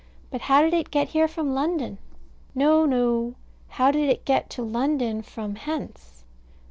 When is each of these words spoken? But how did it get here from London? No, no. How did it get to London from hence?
But 0.31 0.41
how 0.41 0.63
did 0.63 0.73
it 0.73 0.89
get 0.89 1.09
here 1.09 1.27
from 1.27 1.53
London? 1.53 1.99
No, 2.55 2.87
no. 2.87 3.35
How 3.67 3.91
did 3.91 4.09
it 4.09 4.25
get 4.25 4.49
to 4.49 4.63
London 4.63 5.21
from 5.21 5.53
hence? 5.53 6.23